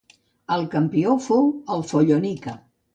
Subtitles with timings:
[0.55, 1.47] El campió fou
[1.77, 2.61] el Follonica.